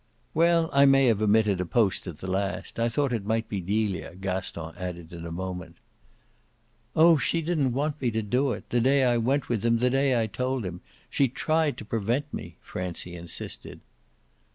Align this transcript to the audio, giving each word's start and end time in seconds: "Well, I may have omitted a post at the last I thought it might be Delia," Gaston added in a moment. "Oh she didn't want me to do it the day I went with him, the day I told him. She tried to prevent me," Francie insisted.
"Well, 0.33 0.67
I 0.73 0.85
may 0.85 1.05
have 1.05 1.21
omitted 1.21 1.61
a 1.61 1.65
post 1.67 2.07
at 2.07 2.17
the 2.17 2.25
last 2.25 2.79
I 2.79 2.89
thought 2.89 3.13
it 3.13 3.23
might 3.23 3.47
be 3.47 3.61
Delia," 3.61 4.15
Gaston 4.15 4.73
added 4.75 5.13
in 5.13 5.27
a 5.27 5.31
moment. 5.31 5.75
"Oh 6.95 7.17
she 7.17 7.39
didn't 7.43 7.73
want 7.73 8.01
me 8.01 8.09
to 8.09 8.23
do 8.23 8.51
it 8.53 8.71
the 8.71 8.81
day 8.81 9.03
I 9.03 9.17
went 9.17 9.47
with 9.47 9.63
him, 9.63 9.77
the 9.77 9.91
day 9.91 10.19
I 10.19 10.25
told 10.25 10.65
him. 10.65 10.81
She 11.07 11.27
tried 11.27 11.77
to 11.77 11.85
prevent 11.85 12.33
me," 12.33 12.55
Francie 12.61 13.15
insisted. 13.15 13.79